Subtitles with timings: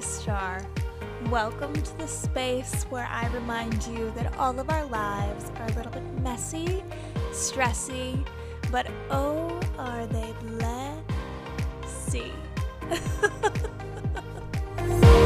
[0.00, 0.66] Star.
[1.30, 5.72] Welcome to the space where I remind you that all of our lives are a
[5.72, 6.82] little bit messy,
[7.30, 8.26] stressy,
[8.70, 12.32] but oh, are they blessy.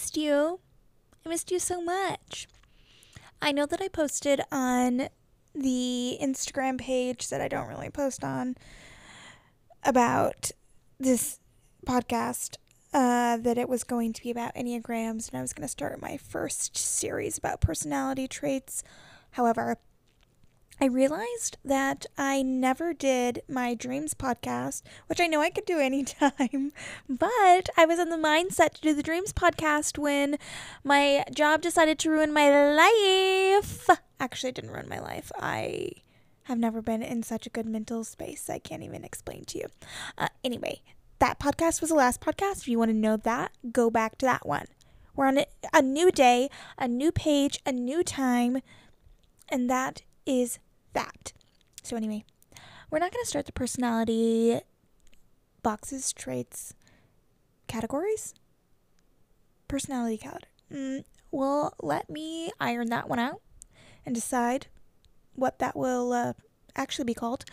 [0.00, 0.60] missed you.
[1.26, 2.48] I missed you so much.
[3.42, 5.10] I know that I posted on
[5.54, 8.56] the Instagram page that I don't really post on
[9.84, 10.52] about
[10.98, 11.38] this
[11.86, 12.56] podcast
[12.94, 16.00] uh, that it was going to be about Enneagrams and I was going to start
[16.00, 18.82] my first series about personality traits.
[19.32, 19.76] However,
[20.82, 25.78] I realized that I never did my dreams podcast, which I know I could do
[25.78, 26.72] anytime,
[27.06, 30.38] but I was in the mindset to do the dreams podcast when
[30.82, 33.90] my job decided to ruin my life.
[34.18, 35.30] Actually, it didn't ruin my life.
[35.38, 35.90] I
[36.44, 38.48] have never been in such a good mental space.
[38.48, 39.66] I can't even explain to you.
[40.16, 40.80] Uh, anyway,
[41.18, 42.62] that podcast was the last podcast.
[42.62, 44.64] If you want to know that, go back to that one.
[45.14, 48.62] We're on a, a new day, a new page, a new time,
[49.50, 50.58] and that is
[50.92, 51.32] that.
[51.82, 52.24] So, anyway,
[52.90, 54.60] we're not going to start the personality
[55.62, 56.74] boxes, traits,
[57.66, 58.34] categories.
[59.68, 60.50] Personality category.
[60.72, 63.40] Mm, well, let me iron that one out
[64.04, 64.66] and decide
[65.34, 66.32] what that will uh,
[66.76, 67.44] actually be called.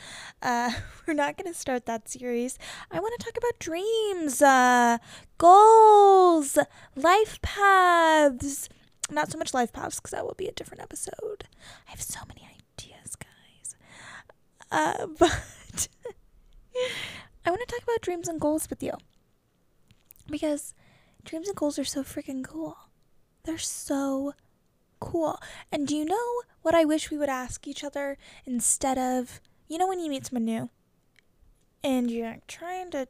[0.42, 0.72] Uh,
[1.08, 2.58] we're not going to start that series.
[2.92, 4.98] I want to talk about dreams, uh,
[5.38, 6.58] goals,
[6.96, 8.70] life paths.
[9.10, 11.46] Not so much life paths because that will be a different episode.
[11.88, 12.57] I have so many ideas.
[14.72, 15.88] Uh, but
[17.46, 18.94] I want to talk about dreams and goals with you
[20.30, 20.74] because
[21.24, 22.78] dreams and goals are so freaking cool.
[23.44, 24.34] They're so
[25.00, 25.40] cool.
[25.72, 29.78] And do you know what I wish we would ask each other instead of, you
[29.78, 30.70] know, when you meet someone new
[31.84, 33.08] and you're trying to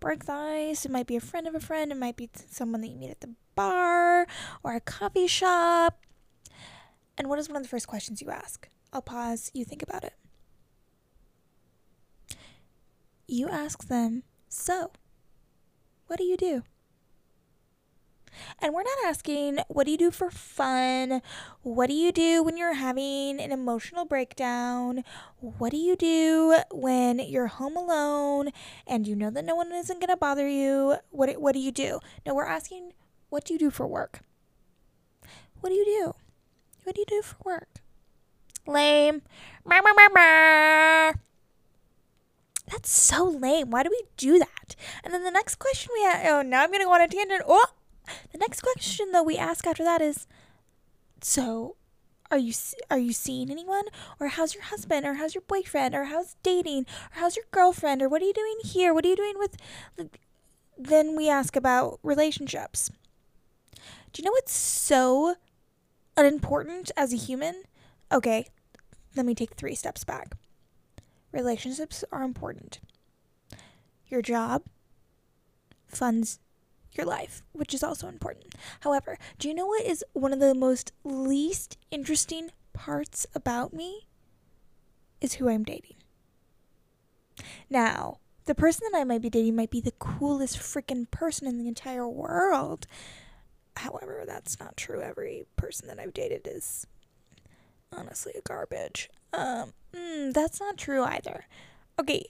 [0.00, 0.84] break the ice?
[0.84, 3.10] It might be a friend of a friend, it might be someone that you meet
[3.10, 4.26] at the bar
[4.62, 6.00] or a coffee shop.
[7.16, 8.68] And what is one of the first questions you ask?
[8.92, 10.14] I'll pause, you think about it.
[13.34, 14.92] You ask them, So,
[16.06, 16.62] what do you do?
[18.60, 21.20] And we're not asking, what do you do for fun?
[21.62, 25.02] What do you do when you're having an emotional breakdown?
[25.40, 28.50] What do you do when you're home alone
[28.86, 30.98] and you know that no one isn't going to bother you?
[31.10, 31.98] What, what do you do?
[32.24, 32.92] No, we're asking,
[33.30, 34.20] what do you do for work?
[35.60, 36.14] What do you do?
[36.84, 37.80] What do you do for work?
[38.64, 39.22] Lame.
[42.70, 43.70] That's so lame.
[43.70, 44.74] Why do we do that?
[45.02, 47.08] And then the next question we have, oh, now I'm going to go on a
[47.08, 47.42] tangent.
[47.46, 47.66] Oh,
[48.32, 50.26] the next question though we ask after that is,
[51.20, 51.76] so
[52.30, 52.52] are you
[52.90, 53.84] are you seeing anyone
[54.18, 58.02] or how's your husband or how's your boyfriend or how's dating or how's your girlfriend
[58.02, 58.92] or what are you doing here?
[58.92, 59.56] What are you doing with
[60.76, 62.90] then we ask about relationships.
[64.12, 65.36] Do you know what's so
[66.16, 67.62] unimportant as a human?
[68.10, 68.48] Okay,
[69.16, 70.36] let me take 3 steps back.
[71.34, 72.78] Relationships are important.
[74.06, 74.62] Your job
[75.88, 76.38] funds
[76.92, 78.54] your life, which is also important.
[78.80, 84.06] However, do you know what is one of the most least interesting parts about me?
[85.20, 85.96] Is who I'm dating.
[87.68, 91.58] Now, the person that I might be dating might be the coolest freaking person in
[91.58, 92.86] the entire world.
[93.78, 95.00] However, that's not true.
[95.00, 96.86] Every person that I've dated is
[97.96, 99.08] honestly a garbage.
[99.32, 101.46] Um, mm, that's not true either.
[101.98, 102.26] Okay.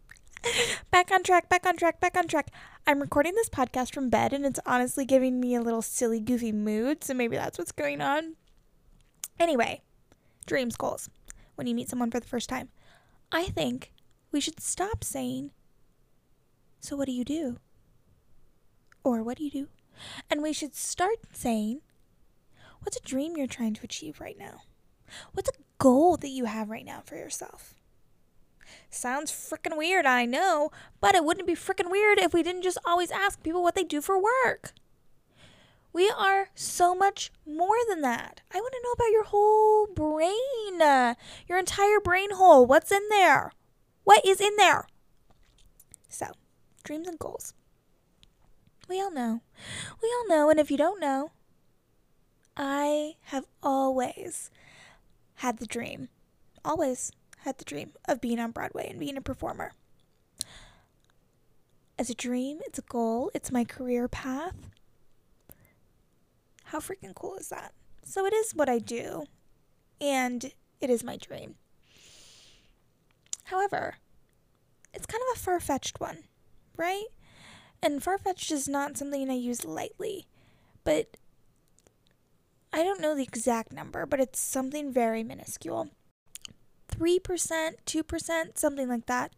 [0.90, 2.50] back on track, back on track, back on track.
[2.86, 6.52] I'm recording this podcast from bed and it's honestly giving me a little silly, goofy
[6.52, 8.34] mood, so maybe that's what's going on.
[9.38, 9.82] Anyway,
[10.46, 11.08] dreams, goals.
[11.54, 12.68] When you meet someone for the first time,
[13.30, 13.92] I think
[14.30, 15.52] we should stop saying,
[16.80, 17.58] So what do you do?
[19.04, 19.68] Or what do you do?
[20.30, 21.80] And we should start saying,
[22.80, 24.62] What's a dream you're trying to achieve right now?
[25.32, 27.74] What's a goal that you have right now for yourself?
[28.90, 30.70] Sounds freaking weird, I know,
[31.00, 33.84] but it wouldn't be freaking weird if we didn't just always ask people what they
[33.84, 34.72] do for work.
[35.92, 38.40] We are so much more than that.
[38.52, 41.14] I want to know about your whole brain, uh,
[41.46, 42.64] your entire brain hole.
[42.64, 43.52] What's in there?
[44.04, 44.86] What is in there?
[46.08, 46.26] So,
[46.82, 47.52] dreams and goals.
[48.88, 49.42] We all know.
[50.02, 51.32] We all know, and if you don't know,
[52.56, 54.50] I have always
[55.42, 56.08] had the dream.
[56.64, 59.72] Always had the dream of being on Broadway and being a performer.
[61.98, 64.70] as a dream, it's a goal, it's my career path.
[66.64, 67.72] How freaking cool is that?
[68.04, 69.24] So it is what I do,
[70.00, 71.56] and it is my dream.
[73.44, 73.96] However,
[74.94, 76.24] it's kind of a far fetched one,
[76.76, 77.06] right?
[77.82, 80.26] And far fetched is not something I use lightly,
[80.84, 81.16] but
[82.72, 85.90] I don't know the exact number, but it's something very minuscule.
[86.88, 87.20] 3%,
[87.86, 89.32] 2%, something like that,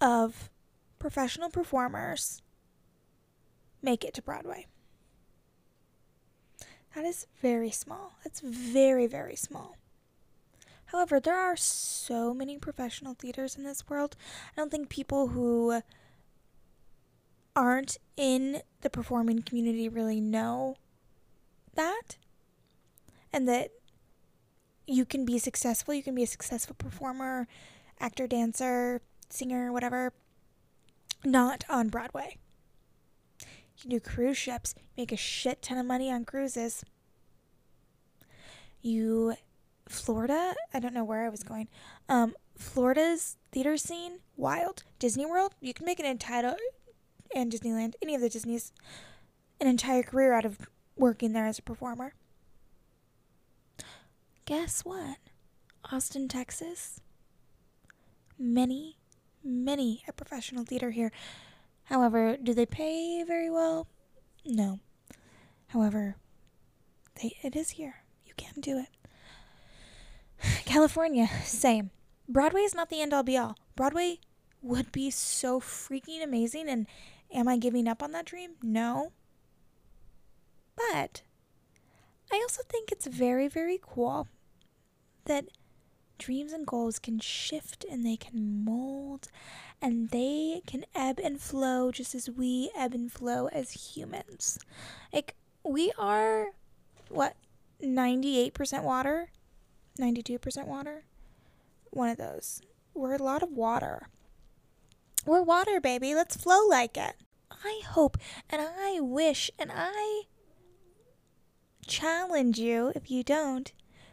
[0.00, 0.50] of
[0.98, 2.42] professional performers
[3.82, 4.66] make it to Broadway.
[6.94, 8.14] That is very small.
[8.22, 9.76] That's very, very small.
[10.86, 14.14] However, there are so many professional theaters in this world.
[14.52, 15.80] I don't think people who
[17.56, 20.76] aren't in the performing community really know
[21.74, 22.18] that.
[23.32, 23.70] And that
[24.86, 25.94] you can be successful.
[25.94, 27.48] You can be a successful performer,
[28.00, 30.12] actor, dancer, singer, whatever,
[31.24, 32.36] not on Broadway.
[33.40, 36.84] You can do cruise ships, make a shit ton of money on cruises.
[38.82, 39.34] You
[39.88, 41.68] Florida, I don't know where I was going.
[42.08, 44.84] Um, Florida's theater scene, wild.
[44.98, 46.54] Disney World, you can make an entire
[47.34, 48.72] and Disneyland, any of the Disney's,
[49.60, 52.14] an entire career out of working there as a performer.
[54.44, 55.18] Guess what?
[55.90, 57.00] Austin, Texas.
[58.38, 58.98] Many,
[59.44, 61.12] many a professional theater here.
[61.84, 63.86] However, do they pay very well?
[64.44, 64.80] No.
[65.68, 66.16] However,
[67.20, 68.02] they it is here.
[68.24, 68.88] You can do it.
[70.64, 71.90] California, same.
[72.28, 73.56] Broadway is not the end all be all.
[73.76, 74.18] Broadway
[74.60, 76.86] would be so freaking amazing and
[77.32, 78.52] am I giving up on that dream?
[78.62, 79.12] No.
[80.76, 81.22] But
[82.52, 84.28] also think it's very, very cool
[85.24, 85.46] that
[86.18, 89.28] dreams and goals can shift and they can mold
[89.80, 94.58] and they can ebb and flow just as we ebb and flow as humans.
[95.14, 95.34] Like,
[95.64, 96.48] we are,
[97.08, 97.36] what,
[97.82, 99.30] 98% water?
[99.98, 101.04] 92% water?
[101.88, 102.60] One of those.
[102.92, 104.08] We're a lot of water.
[105.24, 106.14] We're water, baby.
[106.14, 107.14] Let's flow like it.
[107.64, 108.18] I hope
[108.50, 110.24] and I wish and I
[111.86, 113.72] challenge you, if you don't,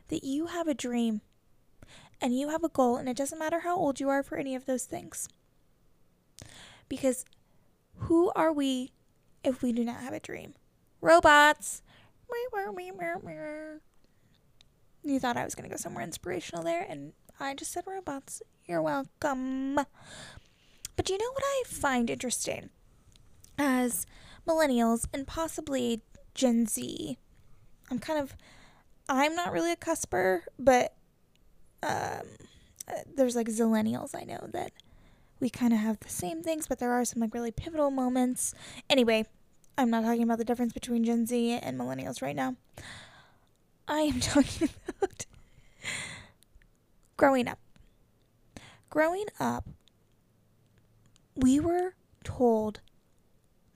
[0.10, 1.22] that you have a dream
[2.22, 4.56] and you have a goal, and it doesn't matter how old you are for any
[4.56, 5.30] of those things.
[6.90, 7.24] Because
[7.96, 8.92] who are we
[9.44, 10.54] if we do not have a dream?
[11.02, 11.82] Robots.
[15.04, 18.42] You thought I was going to go somewhere inspirational there, and I just said robots.
[18.66, 19.76] You're welcome.
[19.76, 22.70] But you know what I find interesting?
[23.58, 24.06] As
[24.46, 26.02] millennials and possibly
[26.36, 27.18] Gen Z,
[27.90, 28.36] I'm kind of,
[29.08, 30.94] I'm not really a cusper, but
[31.82, 32.22] um,
[32.88, 34.72] uh, there's like zillennials I know that
[35.40, 38.54] we kind of have the same things, but there are some like really pivotal moments.
[38.90, 39.26] Anyway,
[39.78, 42.56] I'm not talking about the difference between Gen Z and millennials right now.
[43.88, 45.26] I am talking about
[47.18, 47.60] growing up.
[48.90, 49.68] Growing up,
[51.36, 51.94] we were
[52.24, 52.82] told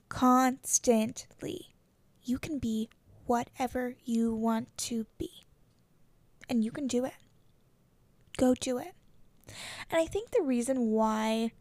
[0.08, 1.74] constantly
[2.22, 2.88] you can be
[3.26, 5.30] whatever you want to be,
[6.48, 7.14] and you can do it.
[8.36, 8.94] Go do it.
[9.90, 11.52] And I think the reason why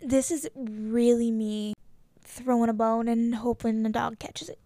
[0.00, 1.74] this is really me
[2.22, 4.58] throwing a bone and hoping the dog catches it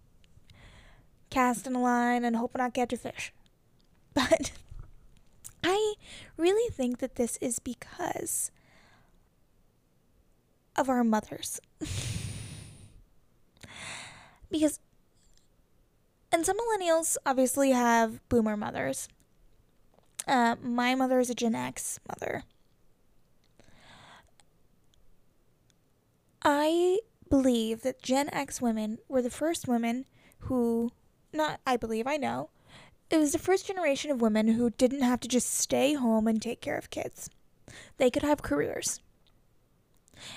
[1.32, 3.32] casting a line and hoping I catch a fish.
[4.14, 4.52] But
[5.64, 5.94] I
[6.36, 8.50] really think that this is because
[10.76, 11.58] of our mothers.
[14.50, 14.80] because,
[16.32, 19.08] and some millennials obviously have boomer mothers.
[20.26, 22.44] Uh, my mother is a Gen X mother.
[26.44, 30.06] I believe that Gen X women were the first women
[30.40, 30.90] who
[31.32, 32.50] not I believe, I know.
[33.10, 36.40] It was the first generation of women who didn't have to just stay home and
[36.40, 37.28] take care of kids.
[37.98, 39.00] They could have careers.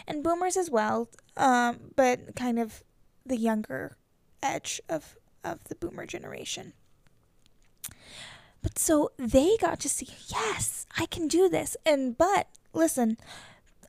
[0.07, 2.83] And boomers as well, um, but kind of
[3.25, 3.97] the younger
[4.41, 6.73] edge of, of the boomer generation.
[8.61, 11.77] But so they got to see, yes, I can do this.
[11.85, 13.17] And but listen,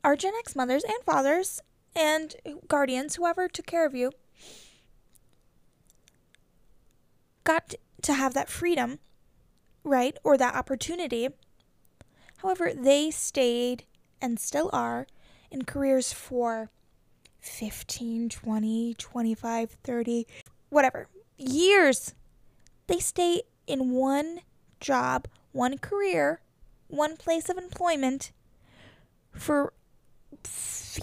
[0.04, 1.62] our Gen X mothers and fathers
[1.94, 2.36] and
[2.68, 4.12] guardians, whoever took care of you,
[7.44, 8.98] got to have that freedom,
[9.82, 10.18] right?
[10.22, 11.28] Or that opportunity.
[12.38, 13.84] However, they stayed
[14.20, 15.06] and still are
[15.50, 16.70] in careers for
[17.40, 20.26] 15, 20, 25, 30,
[20.68, 22.14] whatever years.
[22.87, 24.40] They stay in one
[24.81, 26.40] job, one career,
[26.88, 28.33] one place of employment
[29.33, 29.73] for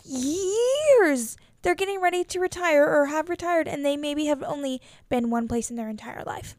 [0.04, 1.38] years.
[1.62, 5.48] they're getting ready to retire or have retired and they maybe have only been one
[5.48, 6.58] place in their entire life.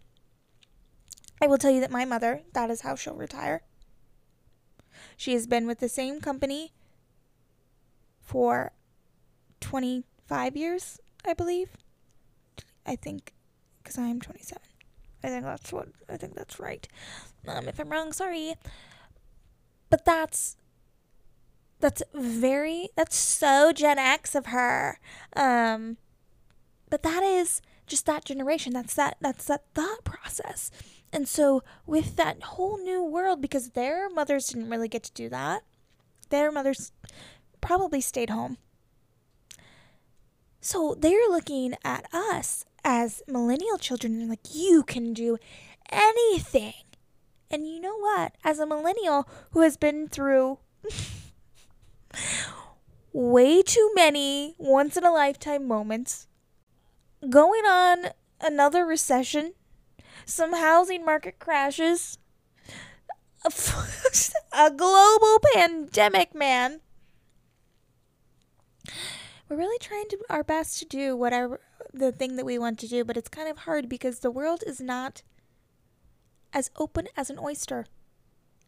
[1.43, 3.63] I will tell you that my mother, that is how she'll retire.
[5.17, 6.73] She has been with the same company
[8.21, 8.73] for
[9.61, 11.71] 25 years, I believe.
[12.87, 13.35] I think,
[13.85, 14.61] because I'm 27.
[15.23, 16.89] I think that's what, I think that's right.
[17.47, 18.55] Um, if I'm wrong, sorry.
[19.91, 20.57] But that's,
[21.81, 24.99] that's very, that's so Gen X of her.
[25.37, 25.99] Um,
[26.91, 28.73] but that is just that generation.
[28.73, 30.71] That's that, that's that thought process.
[31.13, 35.29] And so, with that whole new world, because their mothers didn't really get to do
[35.29, 35.63] that,
[36.31, 36.91] their mothers
[37.61, 38.59] probably stayed home.
[40.61, 45.39] So, they're looking at us as millennial children and like, you can do
[45.91, 46.75] anything.
[47.51, 48.35] And you know what?
[48.45, 50.59] As a millennial who has been through
[53.13, 56.27] way too many once in a lifetime moments,
[57.31, 58.09] going on
[58.41, 59.55] another recession
[60.27, 62.19] some housing market crashes,
[63.45, 63.53] a,
[64.53, 66.81] a global pandemic, man.
[69.49, 71.61] We're really trying to our best to do whatever
[71.95, 74.63] the thing that we want to do, but it's kind of hard because the world
[74.67, 75.23] is not
[76.53, 77.87] as open as an oyster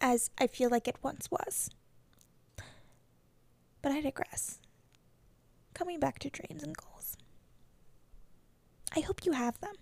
[0.01, 1.71] as I feel like it once was.
[3.83, 4.61] But I digress.
[5.75, 7.17] Coming back to dreams and goals.
[8.95, 9.75] I hope you have them.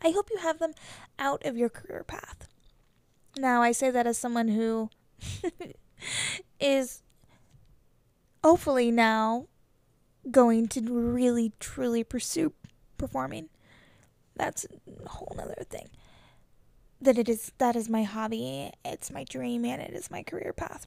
[0.00, 0.72] I hope you have them
[1.18, 2.48] out of your career path.
[3.36, 4.90] Now, I say that as someone who
[6.60, 7.02] is
[8.42, 9.46] hopefully now
[10.30, 12.52] going to really truly pursue
[12.96, 13.48] performing.
[14.36, 14.66] That's
[15.04, 15.88] a whole other thing.
[17.00, 20.52] That it is that is my hobby, it's my dream, and it is my career
[20.52, 20.86] path.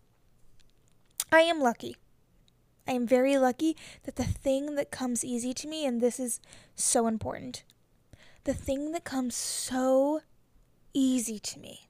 [1.32, 1.98] I am lucky.
[2.88, 6.40] I am very lucky that the thing that comes easy to me, and this is
[6.76, 7.64] so important,
[8.46, 10.22] the thing that comes so
[10.94, 11.90] easy to me.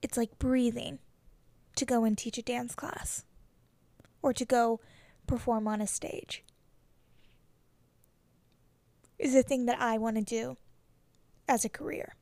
[0.00, 1.00] It's like breathing
[1.76, 3.24] to go and teach a dance class
[4.22, 4.80] or to go
[5.26, 6.44] perform on a stage.
[9.18, 10.56] Is a thing that I want to do
[11.48, 12.16] as a career.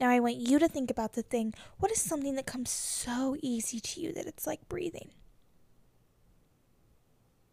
[0.00, 3.36] Now, I want you to think about the thing what is something that comes so
[3.42, 5.10] easy to you that it's like breathing?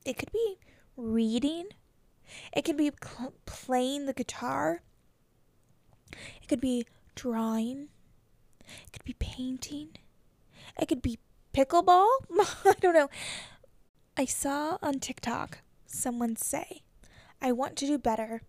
[0.06, 0.60] It could be
[0.96, 1.70] reading
[2.54, 4.82] it could be cl- playing the guitar.
[6.42, 6.86] It could be
[7.16, 7.90] drawing.
[8.62, 9.90] It could be painting.
[10.80, 11.20] It could be
[11.56, 12.08] pickleball.
[12.66, 13.10] I don't know.
[14.18, 16.82] I saw on TikTok someone say,
[17.42, 18.42] I want to do better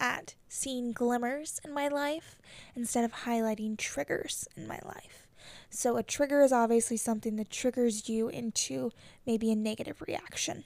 [0.00, 2.40] at seeing glimmers in my life
[2.74, 5.28] instead of highlighting triggers in my life.
[5.68, 8.90] So, a trigger is obviously something that triggers you into
[9.26, 10.64] maybe a negative reaction.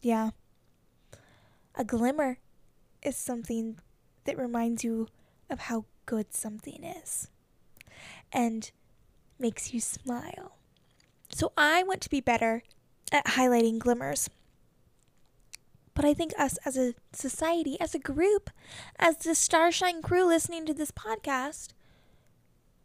[0.00, 0.30] Yeah.
[1.74, 2.38] A glimmer
[3.02, 3.78] is something
[4.24, 5.08] that reminds you
[5.48, 7.28] of how good something is
[8.32, 8.70] and
[9.38, 10.57] makes you smile.
[11.30, 12.62] So I want to be better
[13.12, 14.28] at highlighting glimmers.
[15.94, 18.50] But I think us as a society, as a group,
[18.98, 21.70] as the Starshine crew listening to this podcast,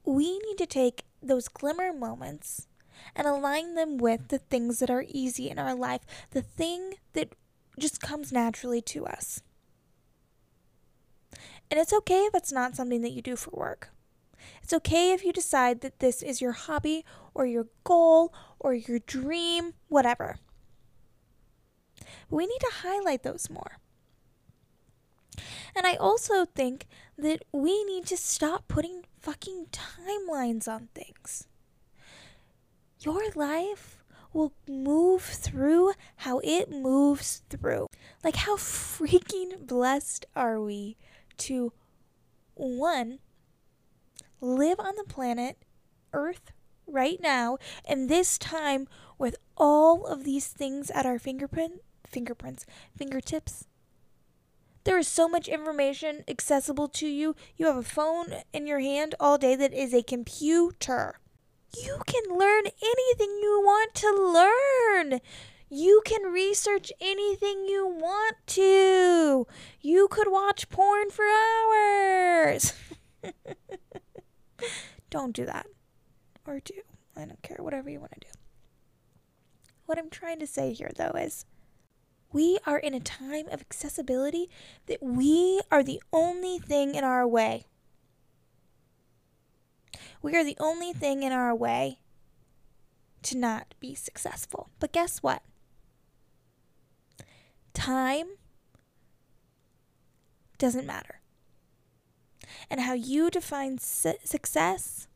[0.06, 2.68] we need to take those glimmer moments
[3.16, 7.36] and align them with the things that are easy in our life, the thing that
[7.78, 9.42] just comes naturally to us.
[11.70, 13.90] And it's okay if it's not something that you do for work.
[14.64, 17.04] It's okay if you decide that this is your hobby
[17.34, 20.38] or your goal or your dream, whatever.
[22.00, 23.78] But we need to highlight those more.
[25.76, 26.86] And I also think
[27.18, 31.48] that we need to stop putting fucking timelines on things.
[33.02, 37.88] Your life will move through how it moves through.
[38.24, 40.98] Like, how freaking blessed are we
[41.40, 41.74] to,
[42.56, 43.20] one,
[44.44, 45.58] live on the planet
[46.12, 46.52] Earth
[46.86, 53.66] right now, and this time with all of these things at our fingerprint, fingerprints, fingertips.
[54.84, 57.36] There is so much information accessible to you.
[57.56, 61.20] You have a phone in your hand all day that is a computer.
[61.78, 65.22] You can learn anything you want to learn.
[65.70, 69.48] You can research anything you want to.
[69.82, 72.74] You could watch porn for hours.
[75.10, 75.68] don't do that.
[76.46, 76.74] Or do.
[77.16, 77.58] I don't care.
[77.60, 78.28] Whatever you want to do.
[79.86, 81.46] What I'm trying to say here, though, is
[82.32, 84.50] we are in a time of accessibility
[84.88, 87.66] that we are the only thing in our way.
[90.22, 92.00] We are the only thing in our way
[93.24, 94.70] to not be successful.
[94.80, 95.44] But guess what?
[97.74, 98.28] Time
[100.58, 101.20] doesn't matter.
[102.70, 105.08] And how you define su- success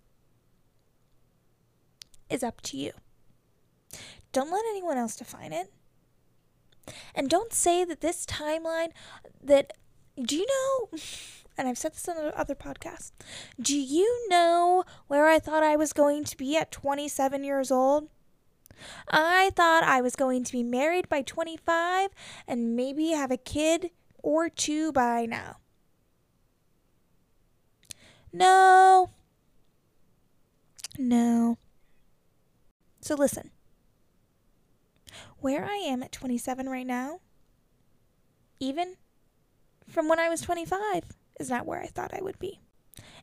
[2.29, 2.91] is up to you.
[4.31, 5.71] Don't let anyone else define it.
[7.15, 8.91] And don't say that this timeline
[9.41, 9.73] that
[10.21, 10.99] do you know
[11.57, 13.11] and I've said this on other podcasts.
[13.59, 18.09] Do you know where I thought I was going to be at 27 years old?
[19.09, 22.11] I thought I was going to be married by 25
[22.47, 23.89] and maybe have a kid
[24.21, 25.57] or two by now.
[28.37, 29.09] No.
[30.99, 31.57] No.
[33.01, 33.49] So listen.
[35.39, 37.19] Where I am at 27 right now,
[38.59, 38.95] even
[39.87, 42.59] from when I was 25, is not where I thought I would be.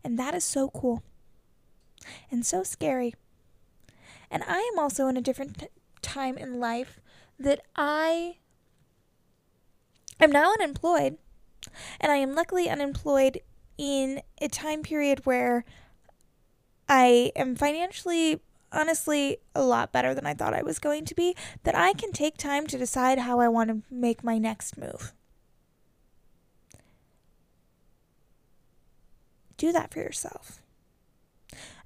[0.03, 1.03] And that is so cool
[2.31, 3.15] and so scary.
[4.31, 5.67] And I am also in a different t-
[6.03, 7.01] time in life
[7.39, 8.39] that I
[10.19, 11.19] am now unemployed.
[12.01, 13.41] And I am luckily unemployed
[13.79, 15.65] in a time period where
[16.89, 18.41] I am financially,
[18.73, 21.35] honestly, a lot better than I thought I was going to be.
[21.63, 25.13] That I can take time to decide how I want to make my next move.
[29.57, 30.61] Do that for yourself.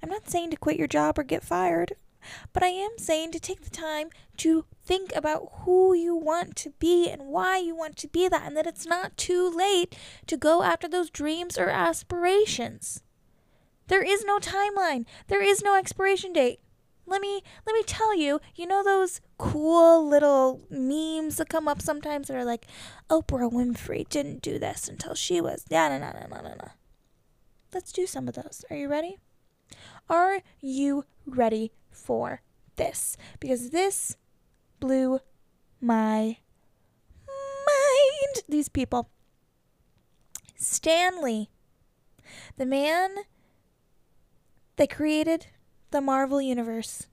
[0.01, 1.93] I'm not saying to quit your job or get fired,
[2.53, 6.73] but I am saying to take the time to think about who you want to
[6.79, 9.95] be and why you want to be that, and that it's not too late
[10.27, 13.03] to go after those dreams or aspirations.
[13.87, 15.05] There is no timeline.
[15.27, 16.59] There is no expiration date.
[17.05, 21.81] Let me let me tell you, you know those cool little memes that come up
[21.81, 22.67] sometimes that are like,
[23.09, 26.69] Oprah Winfrey didn't do this until she was no no no no no no.
[27.73, 28.63] Let's do some of those.
[28.69, 29.17] Are you ready?
[30.07, 32.41] Are you ready for
[32.75, 33.17] this?
[33.39, 34.17] Because this
[34.79, 35.19] blew
[35.81, 36.37] my
[37.27, 38.43] mind.
[38.47, 39.09] These people.
[40.55, 41.49] Stan Lee,
[42.57, 43.11] the man
[44.75, 45.47] that created
[45.91, 47.07] the Marvel Universe.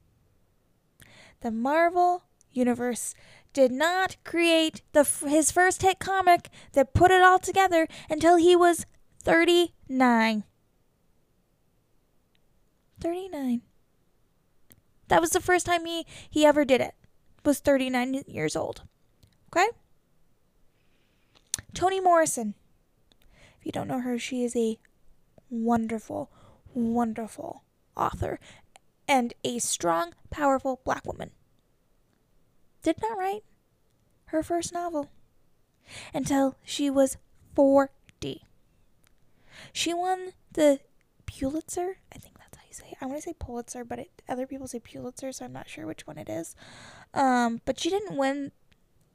[1.41, 3.15] The Marvel Universe
[3.53, 8.57] did not create the his first hit comic that put it all together until he
[8.57, 8.85] was
[9.23, 10.45] 39.
[13.01, 13.63] 39.
[15.09, 16.95] That was the first time he, he ever did it.
[17.45, 18.83] Was 39 years old.
[19.53, 19.69] Okay?
[21.75, 22.55] Toni Morrison.
[23.59, 24.79] If you don't know her, she is a
[25.49, 26.31] wonderful,
[26.75, 27.63] wonderful
[27.97, 28.41] author
[29.09, 31.31] and a strong, powerful black woman.
[32.83, 33.45] Did not write
[34.27, 35.09] her first novel
[36.13, 37.17] until she was
[37.55, 38.43] 40.
[39.73, 40.81] She won the
[41.27, 41.99] Pulitzer.
[42.13, 42.36] I think
[42.77, 42.97] say.
[43.01, 45.87] I want to say Pulitzer, but it, other people say Pulitzer, so I'm not sure
[45.87, 46.55] which one it is.
[47.15, 48.53] Um, but she didn't win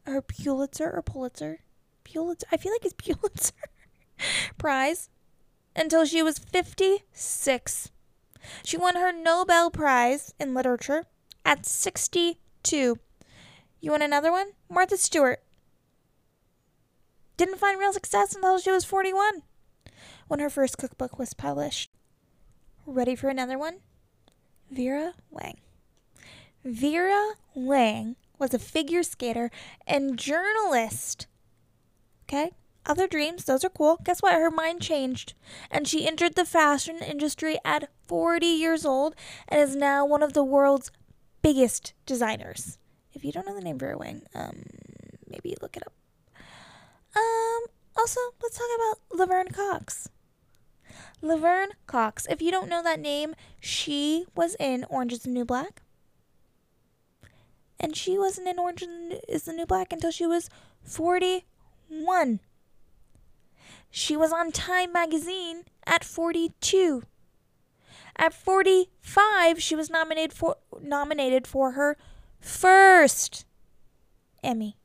[0.06, 1.60] her Pulitzer or Pulitzer.
[2.04, 2.48] Pulitzer.
[2.52, 3.54] I feel like it's Pulitzer
[4.58, 5.10] prize
[5.76, 7.92] until she was 56.
[8.64, 11.06] She won her Nobel Prize in Literature
[11.46, 12.98] at 62.
[13.80, 14.52] You want another one?
[14.70, 15.42] Martha Stewart.
[17.38, 19.44] Didn't find real success until she was 41
[20.28, 21.92] when her first cookbook was published.
[22.86, 23.78] Ready for another one?
[24.72, 25.58] Vera Wang.
[26.64, 29.52] Vera Wang was a figure skater
[29.86, 31.28] and journalist.
[32.24, 32.52] Okay?
[32.86, 34.00] Other dreams, those are cool.
[34.04, 34.34] Guess what?
[34.34, 35.34] Her mind changed.
[35.70, 39.16] And she entered the fashion industry at 40 years old
[39.48, 40.92] and is now one of the world's
[41.44, 42.80] biggest designers.
[43.14, 44.64] If you don't know the name Vera Wang, um,
[45.30, 45.94] maybe look it up.
[47.16, 47.64] Um,
[47.96, 50.10] also, let's talk about Laverne Cox.
[51.22, 52.28] Laverne Cox.
[52.30, 55.82] If you don't know that name, she was in Orange is the New Black.
[57.80, 58.84] And she wasn't in Orange
[59.28, 60.50] is the New Black until she was
[60.84, 62.40] 41.
[63.90, 67.04] She was on Time magazine at 42.
[68.16, 71.98] At 45, she was nominated for nominated for her
[72.40, 73.46] first
[74.44, 74.78] Emmy.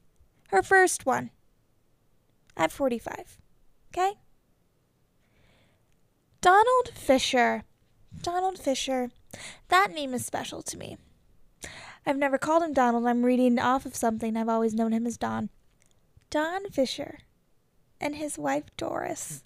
[0.49, 1.31] Her first one.
[2.57, 3.39] At 45.
[3.93, 4.15] Okay?
[6.41, 7.65] Donald Fisher.
[8.23, 9.11] Donald Fisher.
[9.69, 10.97] That name is special to me.
[12.05, 13.07] I've never called him Donald.
[13.07, 14.37] I'm reading off of something.
[14.37, 15.51] I've always known him as Don.
[16.31, 17.19] Don Fisher
[18.01, 19.45] and his wife Doris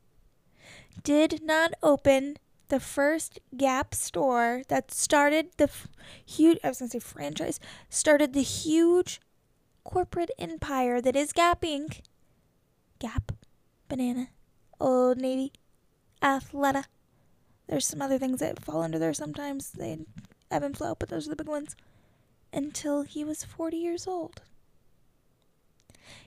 [1.03, 2.37] did not open
[2.69, 5.89] the first Gap store that started the f-
[6.25, 9.21] huge I was going to say franchise, started the huge
[9.85, 12.01] corporate empire that is Gap Inc.
[12.99, 13.33] Gap,
[13.89, 14.29] Banana,
[14.79, 15.53] Old Navy,
[16.23, 16.85] Athleta.
[17.69, 19.71] There's some other things that fall under there sometimes.
[19.73, 19.99] They
[20.51, 21.77] ebb and flow, but those are the big ones.
[22.53, 24.43] until he was 40 years old.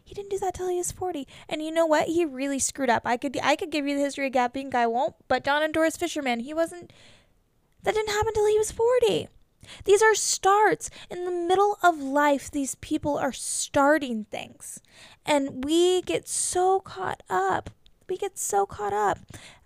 [0.03, 1.27] He didn't do that till he was 40.
[1.49, 2.07] And you know what?
[2.07, 3.03] He really screwed up.
[3.05, 4.75] I could I could give you the history of Gap Inc.
[4.75, 6.91] I won't, but Don and Doris Fisherman, he wasn't
[7.83, 9.27] that didn't happen till he was 40.
[9.85, 10.89] These are starts.
[11.09, 14.81] In the middle of life, these people are starting things.
[15.25, 17.69] And we get so caught up.
[18.09, 19.19] We get so caught up.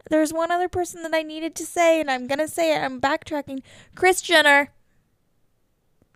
[0.10, 2.80] There's one other person that I needed to say, and I'm going to say it.
[2.80, 3.62] I'm backtracking.
[3.96, 4.70] Kris Jenner.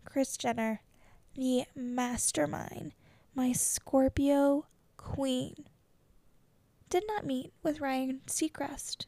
[0.05, 0.81] Kris Jenner,
[1.36, 2.93] the mastermind,
[3.34, 4.65] my Scorpio
[4.97, 5.65] queen,
[6.89, 9.05] did not meet with Ryan Seacrest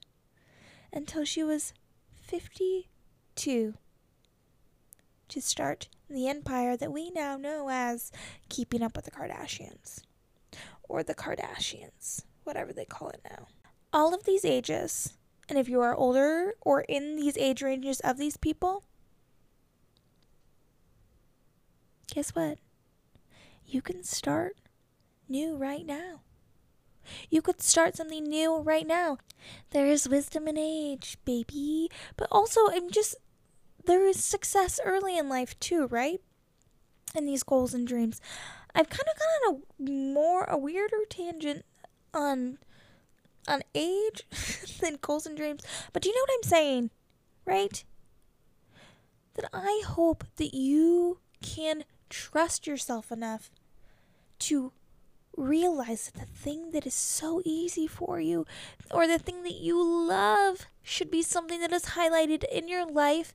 [0.94, 1.74] until she was
[2.22, 3.74] 52
[5.28, 8.12] to start the empire that we now know as
[8.50, 10.02] Keeping Up with the Kardashians
[10.84, 13.48] or the Kardashians, whatever they call it now.
[13.92, 15.14] All of these ages,
[15.48, 18.84] and if you are older or in these age ranges of these people,
[22.14, 22.58] guess what?
[23.66, 24.58] You can start
[25.28, 26.22] new right now.
[27.30, 29.18] You could start something new right now.
[29.72, 31.90] There is wisdom in age, baby.
[32.16, 33.16] But also, I'm just,
[33.86, 36.22] there is success early in life too, right?
[37.16, 38.22] And these goals and dreams.
[38.74, 41.66] I've kind of gone on a more, a weirder tangent
[42.14, 42.58] on,
[43.48, 44.24] on age
[44.82, 45.64] than goals and dreams.
[45.92, 46.90] But do you know what I'm saying?
[47.46, 47.84] Right?
[49.36, 53.52] That I hope that you can trust yourself enough
[54.40, 54.72] to
[55.36, 58.46] realize that the thing that is so easy for you
[58.92, 63.34] or the thing that you love should be something that is highlighted in your life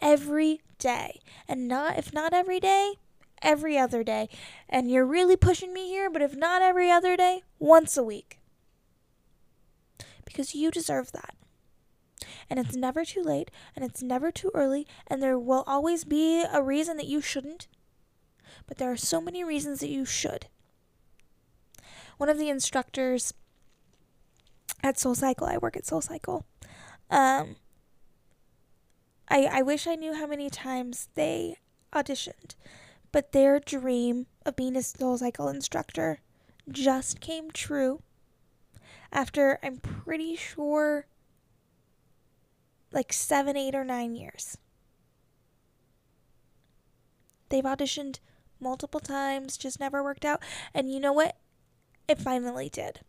[0.00, 2.94] every day and not if not every day
[3.42, 4.28] every other day
[4.68, 8.40] and you're really pushing me here but if not every other day once a week
[10.24, 11.34] because you deserve that
[12.50, 16.44] and it's never too late and it's never too early and there will always be
[16.52, 17.68] a reason that you shouldn't
[18.68, 20.46] but there are so many reasons that you should.
[22.18, 23.32] One of the instructors
[24.82, 26.44] at Soul Cycle, I work at Soul Cycle.
[27.10, 27.56] Um,
[29.28, 31.56] I I wish I knew how many times they
[31.92, 32.54] auditioned,
[33.12, 36.20] but their dream of being a Soul Cycle instructor
[36.70, 38.02] just came true
[39.12, 41.06] after I'm pretty sure
[42.92, 44.56] like seven, eight, or nine years.
[47.48, 48.20] They've auditioned
[48.60, 50.42] multiple times, just never worked out.
[50.74, 51.36] And you know what?
[52.06, 53.00] It finally did.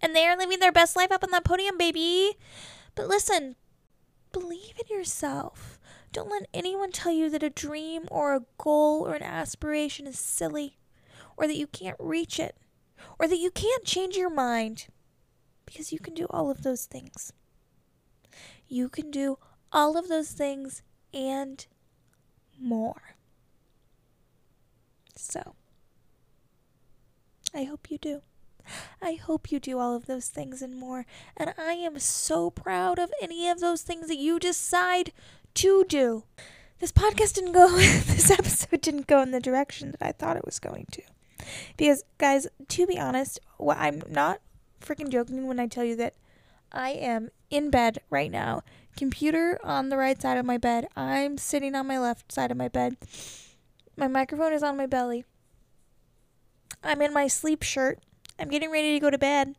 [0.00, 2.34] And they are living their best life up on that podium, baby.
[2.94, 3.56] But listen,
[4.32, 5.77] believe in yourself.
[6.12, 10.18] Don't let anyone tell you that a dream or a goal or an aspiration is
[10.18, 10.78] silly
[11.36, 12.56] or that you can't reach it
[13.18, 14.86] or that you can't change your mind
[15.66, 17.32] because you can do all of those things.
[18.66, 19.38] You can do
[19.70, 21.66] all of those things and
[22.58, 23.14] more.
[25.14, 25.54] So,
[27.54, 28.22] I hope you do.
[29.02, 31.06] I hope you do all of those things and more.
[31.36, 35.12] And I am so proud of any of those things that you decide
[35.58, 36.22] to do.
[36.78, 40.44] This podcast didn't go, this episode didn't go in the direction that I thought it
[40.44, 41.02] was going to.
[41.76, 44.40] Because, guys, to be honest, well, I'm not
[44.80, 46.14] freaking joking when I tell you that
[46.70, 48.62] I am in bed right now.
[48.96, 50.86] Computer on the right side of my bed.
[50.96, 52.96] I'm sitting on my left side of my bed.
[53.96, 55.24] My microphone is on my belly.
[56.84, 57.98] I'm in my sleep shirt.
[58.38, 59.48] I'm getting ready to go to bed.
[59.48, 59.56] And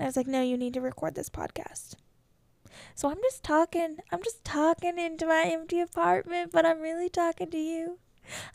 [0.00, 1.96] I was like, no, you need to record this podcast.
[2.94, 3.98] So I'm just talking.
[4.10, 7.98] I'm just talking into my empty apartment, but I'm really talking to you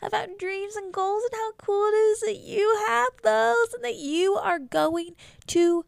[0.02, 3.96] about dreams and goals and how cool it is that you have those and that
[3.96, 5.14] you are going
[5.48, 5.84] to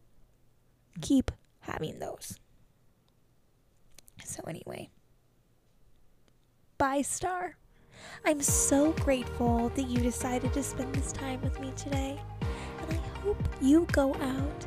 [1.00, 2.38] keep having those.
[4.24, 4.90] So, anyway,
[6.78, 7.56] bye, Star.
[8.24, 12.20] I'm so grateful that you decided to spend this time with me today.
[12.80, 14.66] And I hope you go out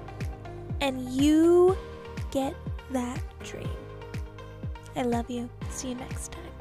[0.82, 1.78] and you
[2.32, 2.56] get
[2.92, 3.70] that dream.
[4.96, 5.50] I love you.
[5.70, 6.53] See you next time.